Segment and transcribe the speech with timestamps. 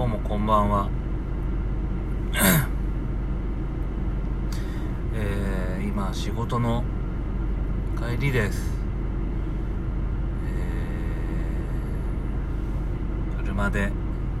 [0.00, 0.88] どうもこんばんは。
[5.12, 6.82] えー、今仕事の
[7.98, 8.80] 帰りです。
[10.46, 13.92] えー、車で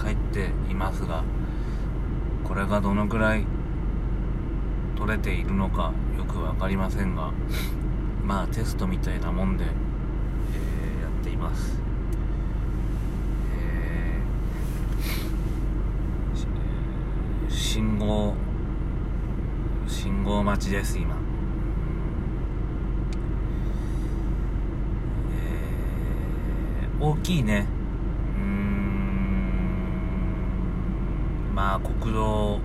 [0.00, 1.22] 帰っていますが
[2.44, 3.44] これがどのくらい
[4.96, 7.30] 取れているのかよく分かりませんが
[8.24, 11.81] まあテストみたいなもんで、えー、やっています。
[17.52, 18.34] 信号
[19.86, 21.14] 信号待ちです今、
[25.34, 27.66] えー、大きいね。
[28.36, 29.12] うん
[31.54, 32.60] まあ国道を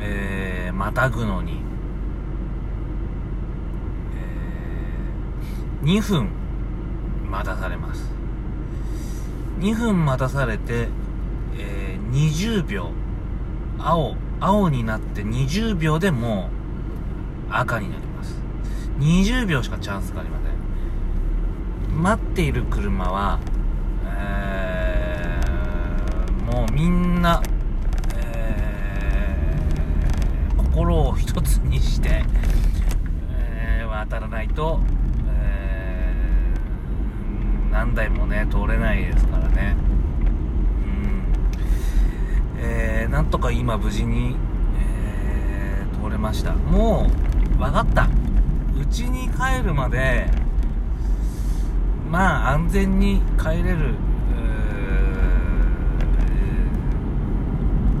[0.00, 1.60] えー、またぐのに、
[5.82, 6.28] えー、2分
[7.30, 8.13] 待たされます。
[9.60, 10.88] 2分待たされて
[11.56, 12.90] え20秒、
[13.78, 16.50] 青、青になって20秒でも
[17.50, 18.40] う赤になります。
[18.98, 22.02] 20秒しかチャンスがありません。
[22.02, 23.38] 待っている車は、
[24.04, 27.42] えー、もうみんな、
[28.16, 32.24] えー、心を一つにして、
[33.30, 34.80] えー、渡らないと、
[35.28, 39.76] えー、何台もね、通れないですからね。
[42.58, 44.36] えー、なんとか今無事に、
[44.78, 46.52] えー、通れました。
[46.54, 47.06] も
[47.54, 48.08] う、分かった。
[48.80, 50.26] うちに帰るまで、
[52.10, 53.94] まあ、安全に帰れる、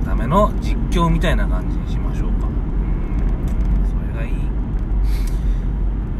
[0.04, 2.46] ための実況みたいな感じにしましょうか。
[2.46, 2.54] うん、
[3.88, 4.32] それがいい。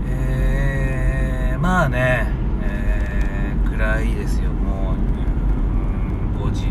[0.09, 2.27] えー、まあね、
[2.62, 4.51] えー、暗いですよ。
[4.51, 4.95] も
[6.43, 6.69] う、5時。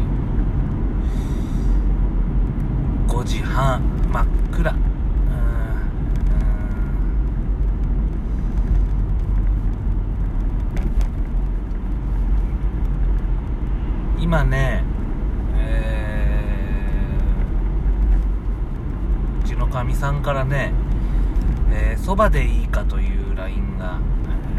[3.24, 4.76] 5時半真っ暗。
[14.20, 14.84] 今ね
[19.42, 20.74] うちのかみさんからね
[21.96, 24.02] そば、ー、でいいかという LINE が、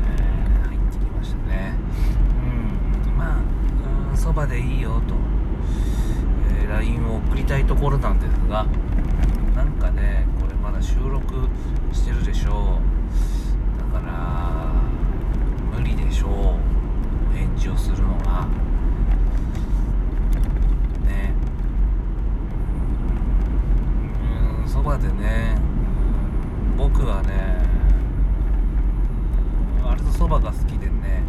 [0.09, 1.75] えー、入ってきましたね。
[3.07, 3.43] うんま
[4.15, 5.34] あそばでいいよと。
[6.75, 8.67] LINE を送りたいところなんですが
[9.55, 11.49] なんかねこれまだ収録
[11.93, 13.95] してるでしょう。
[13.95, 14.73] だから
[15.79, 17.35] 無理でしょう。
[17.37, 18.49] 返事をするのが。
[21.07, 21.33] ね。
[24.65, 25.57] うんそばでね
[26.77, 27.63] 僕はね
[29.85, 31.23] 割とそばが好きでね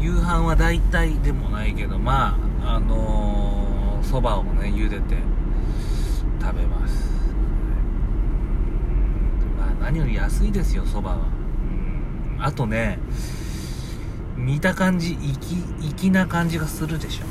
[0.00, 3.67] 夕飯は大体でもないけどまああのー
[4.02, 5.16] そばをね茹でて
[6.40, 7.10] 食べます。
[9.58, 11.18] まあ何より安いですよそばは。
[12.38, 12.98] あとね
[14.36, 15.62] 見た感じ粋
[15.96, 17.24] 粋な感じがするでしょ。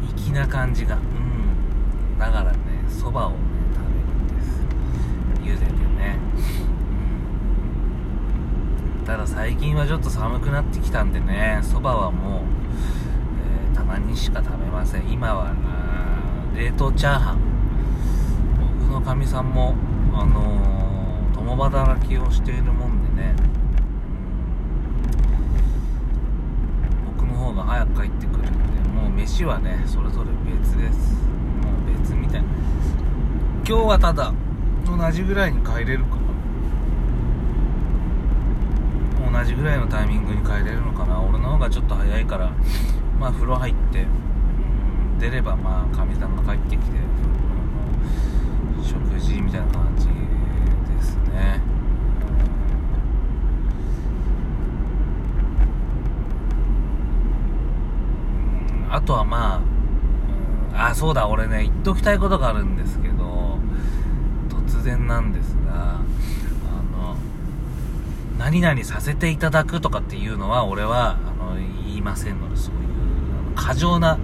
[0.00, 0.16] うん。
[0.16, 0.96] 粋な感じが。
[0.96, 2.18] うん。
[2.18, 2.58] だからね
[2.88, 3.36] そばをね
[3.74, 4.62] 食べるんです。
[5.42, 6.18] 茹でてね
[9.12, 12.40] ただ最近はちょっと寒くなってきたんでねそばはもう、
[13.70, 15.12] えー、たまにしか食べません。
[15.12, 15.54] 今は
[16.56, 17.38] 冷凍チャーハン。
[18.80, 19.74] 僕のかみさんも
[20.14, 23.34] あのー、共働きをしているもんでね、
[27.14, 31.12] 僕の方が早く帰ってくるんでもう飯はねそれぞれ別です。
[31.60, 32.42] もう別みたい。
[32.42, 32.48] な
[33.58, 34.32] 今日はただ
[34.86, 36.21] 同じぐらいに帰れるか。
[39.32, 41.20] 同じぐらいのタイミングに帰れるのかな。
[41.20, 42.52] 俺の方がちょっと早いから
[43.18, 44.06] まあ風呂入って
[45.18, 46.98] 出ればまあかみさんが帰ってきて
[48.82, 50.12] 食事みたいな感じで
[51.02, 51.60] すね。
[58.90, 59.62] あとはま
[60.74, 63.58] あ、あ、そうだ、俺ね、言っときたいことがあるんですけど、
[64.50, 66.02] 突然なんですがあ
[66.92, 67.16] の、
[68.42, 72.80] 何々させていただくとかっていうのは、俺は、あの、言いませんので、そういう、
[73.54, 74.18] 過剰な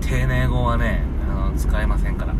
[0.00, 2.34] 丁寧語はね、あの、使えませんから。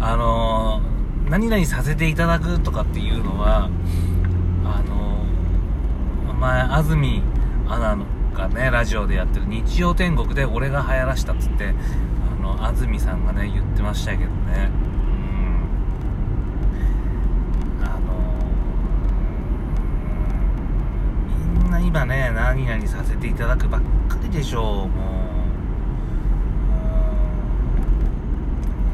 [0.00, 0.82] あの、
[1.30, 3.70] 何々させていただくとかっていうのは、
[4.64, 7.22] あの、前、安住
[7.68, 7.96] アナ
[8.34, 11.72] がね、ラジオでやってる日曜天国で俺が流行らしたっつって、
[12.40, 14.70] あの、安住さんがね、言ってましたけどね。
[21.84, 24.88] 今ね何々させていただくばっかりでしょうもう。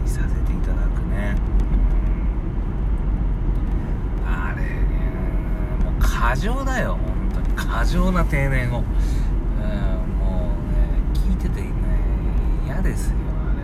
[0.02, 1.37] うんさせていただくね。
[4.20, 4.69] うんあれね
[5.84, 7.48] もう過剰だよ本当に。
[7.56, 8.78] 過剰な定年を。
[8.78, 8.84] うん
[10.19, 10.78] もうね
[11.14, 11.70] 聞いててね
[12.66, 13.54] 嫌ですよあ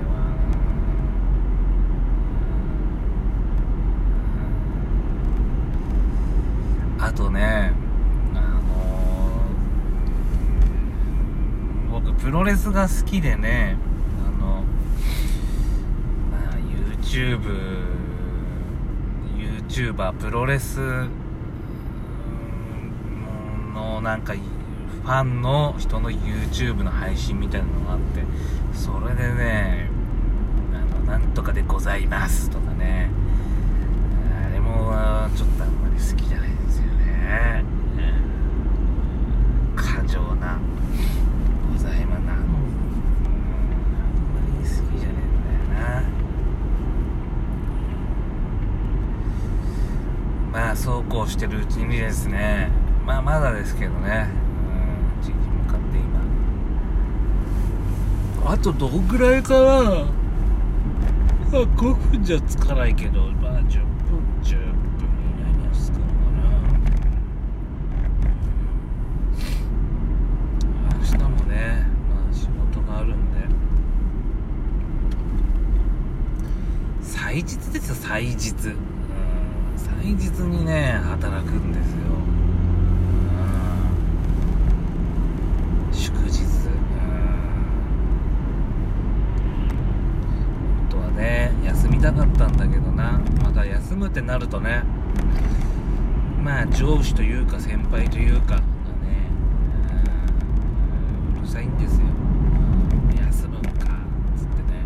[7.00, 7.08] れは。
[7.08, 7.72] あとね
[8.34, 8.66] あのー
[11.90, 13.76] 僕プロレスが好きでね
[14.26, 14.64] あの、
[16.32, 16.54] まあ、
[17.02, 17.86] YouTube
[19.68, 20.78] YouTuber プロレス
[23.74, 28.24] のなんかファンの人の YouTube の配信みたいなのがあって
[28.72, 29.88] それでね
[30.72, 33.10] あのなんとかでございますとかね
[34.44, 34.92] あれも
[35.36, 37.64] ちょっとあんまり好きじゃないんですよね
[37.96, 38.00] う
[39.72, 40.58] ん過剰な
[41.72, 42.48] ございますなんうんあん
[44.34, 46.02] まり好きじゃねえんだよな
[50.52, 52.70] まあそうこうしてるうちにですね
[53.04, 54.30] まあまだですけどね。
[55.20, 56.18] うん時期向かって今。
[58.50, 59.60] あとどんぐらいかな。
[59.60, 66.48] あ5分じゃつかないけどまあ10分10分以内にはつくのかな。
[70.98, 73.36] 明日もねまあ仕事があるんで。
[77.02, 78.74] 祭日ですよ祭日。
[80.14, 81.96] 日にね働くんですよ。
[85.88, 85.94] うん。
[85.94, 86.42] 祝日。
[86.42, 86.46] うん。
[90.88, 93.20] 本当はね休みたかったんだけどな。
[93.42, 94.82] また休むってなるとね
[96.42, 98.62] まあ上司というか先輩というかがね
[101.34, 103.68] うんうるさいんですようん休むんか
[104.36, 104.84] つってね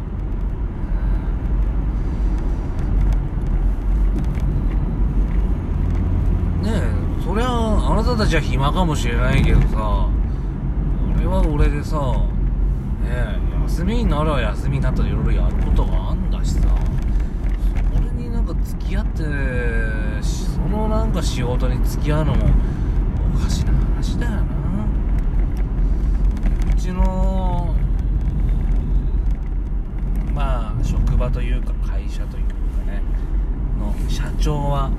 [6.63, 6.81] ね
[7.21, 10.09] えそりゃあなたちは暇かもしれないけどさ。
[11.17, 11.97] 俺は俺でさ
[13.03, 16.69] ね休みになるは休みになったらいろいろやることがあんだしさ。
[17.95, 19.23] それになんか付き合って
[20.23, 22.47] そのなんか仕事に付き合うのも
[23.37, 24.43] おかしな話だよな。
[26.73, 27.75] うちの
[30.35, 32.55] まあ職場というか会社というか
[32.87, 33.03] ね
[33.79, 34.91] の社長は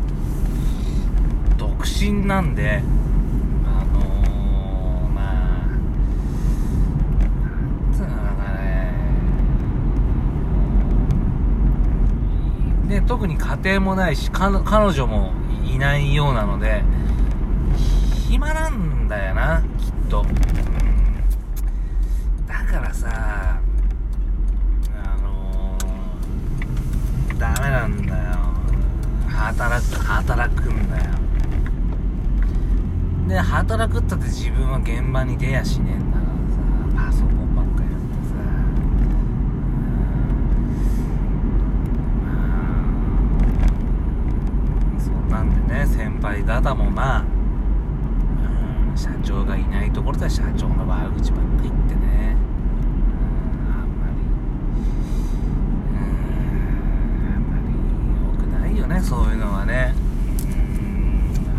[1.57, 2.81] 独身なんで
[3.65, 5.67] あのー、まあ
[7.43, 8.13] なんつうのか
[8.59, 8.93] ね
[12.87, 15.33] で特に家庭もないし彼女も
[15.65, 16.81] いないようなので
[18.29, 20.27] 暇なんだよなきっと、うん。
[22.47, 23.59] だからさ
[24.95, 28.21] あのー、ダメなんだよ。
[29.27, 31.11] 働く働くんだよ。
[33.27, 36.31] で働くったって自分は現場に出やしねえんだから
[37.03, 37.97] さパソコンばっかやって
[38.29, 38.37] さう
[42.25, 42.51] ん
[44.91, 45.67] まあそんなん
[46.21, 47.23] でね先輩方もまあ
[48.89, 52.35] うん社長がいないところでは社長の悪口ばっか言ってね。
[53.65, 54.13] うんあんまり
[55.91, 55.99] う
[57.25, 57.63] んあんまり
[58.27, 59.95] 良くないよねそういうのはね。
[60.45, 61.53] うんあ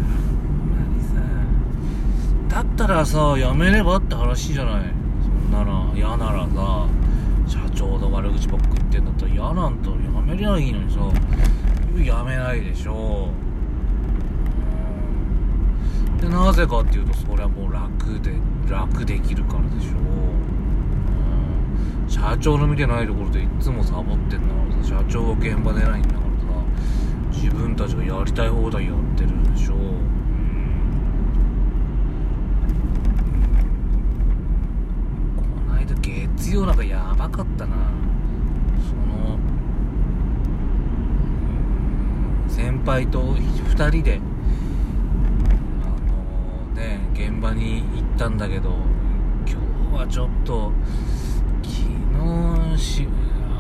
[0.55, 4.83] んまりさだったらさやめればって話じゃない。
[5.23, 6.87] そんなら嫌ならさ
[7.47, 11.01] 社長の悪口ばっか言ってんだったら嫌なんとやめりゃいいのにさ
[12.03, 13.29] やめないでしょ。
[16.23, 18.33] でなぜかっていうとそれはもう楽で
[18.71, 19.93] 楽できるからでしょう。
[22.05, 22.09] うん。
[22.09, 26.27] 社長の見てないところでいつもサボってんだからさ社長は現場出ないんだからさ
[27.33, 29.79] 自分たちがやりたい放題やってるでしょう。
[29.79, 29.81] ん。
[35.35, 37.75] この間月曜なんかやばかったな。
[38.79, 39.39] その
[42.47, 42.49] うん。
[42.49, 44.21] 先輩と2人で
[47.23, 48.71] 現場に行ったんだけど
[49.47, 49.61] 今
[49.93, 50.73] 日はちょっと
[51.63, 53.09] 昨日し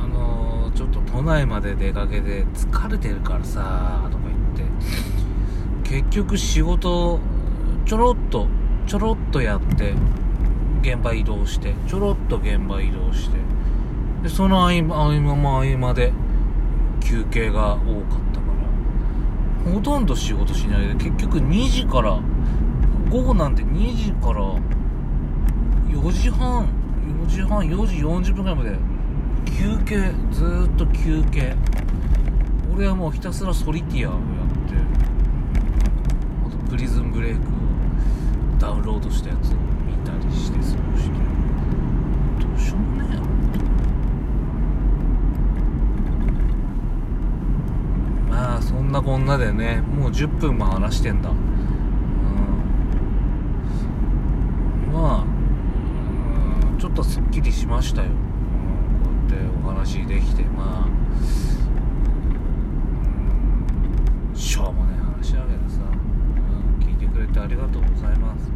[0.02, 4.72] あのちょっと都内まで出かけて疲れてるからさとか言って。
[5.84, 7.20] 結局仕事
[7.84, 8.48] ちょろっと
[8.86, 9.94] ちょろっとやって
[10.80, 13.36] 現場移動してちょろっと現場移動して。
[14.24, 16.12] でその合間合間も合間で
[17.00, 18.46] 休憩が多かったか
[19.66, 19.72] ら。
[19.72, 22.18] ほとんど仕事しないで結局2時から
[23.12, 24.40] 午後なんて2時から
[25.86, 26.66] 4時半
[27.24, 28.78] 4時半4時40分ぐらいまで
[29.44, 31.54] 休憩ずっと休憩。
[32.74, 34.20] 俺はもうひたすらソリティアをやっ
[34.66, 34.74] て
[36.46, 37.42] あとプリズンブレイクを
[38.58, 41.12] ダウンロードしたやつを見たりして過ごして。
[42.40, 43.14] どうしようもねえ。
[43.14, 43.20] よ
[48.30, 51.36] まあそんなこんなでねもう10分も話してんだうん
[54.92, 58.14] まあちょっとすっきりしましたよ、こ
[59.30, 60.88] うやってお話できてまあ
[64.36, 68.50] しょうもない話だけどさ、うん、聞いてくれてありがとうございます。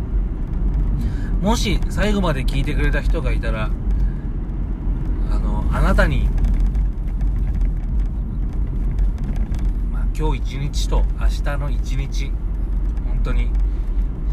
[1.40, 3.70] もし最後まで聞いてくれた人がいたら
[5.30, 6.28] あのあなたに
[9.92, 12.32] まあ、今日一日と明日の一日
[13.06, 13.50] 本当に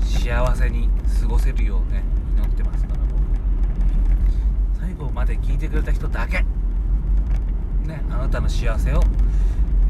[0.03, 0.89] 幸せに
[1.21, 2.03] 過ごせるようね
[2.37, 4.79] 祈ってますから僕。
[4.79, 6.45] 最後まで聞いてくれた人だけ。
[7.87, 9.01] ねあなたの幸せを、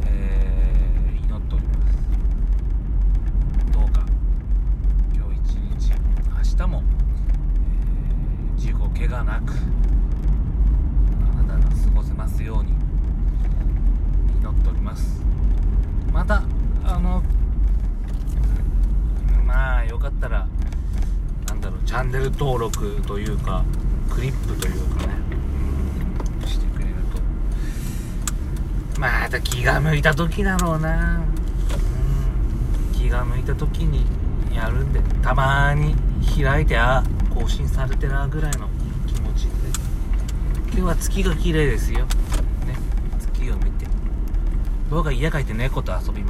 [0.08, 4.06] えー祈っておりますどうか
[5.16, 5.56] 今日一
[5.90, 5.94] 日
[6.52, 9.54] 明日も、えー事故怪我なく
[11.38, 12.72] あなたが過ごせますように
[14.42, 15.22] 祈っております
[16.12, 16.44] また
[16.86, 17.22] あの
[19.46, 20.48] まあよかったら
[21.48, 23.64] なんだろうチャンネル登録というか
[24.10, 25.14] クリップというかね、
[26.42, 26.94] うんしてくれる
[28.94, 29.00] と。
[29.00, 31.22] また気が向いた時だろうな、
[32.92, 34.06] うん、気が向いた時に
[34.54, 35.96] やるんでたまに
[36.38, 38.68] 開いてあ更新されてなぐらいの
[39.08, 39.50] 気持ちで。
[40.68, 42.00] 今日は月が綺麗ですよ。
[42.00, 42.08] ね。
[43.20, 43.88] 月を見て。
[44.90, 46.22] 動画家帰って猫と遊びます。